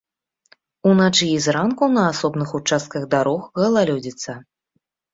Уначы 0.91 1.25
і 1.33 1.35
зранку 1.47 1.91
на 1.97 2.07
асобных 2.15 2.57
участках 2.63 3.09
дарог 3.15 3.41
галалёдзіца. 3.63 4.31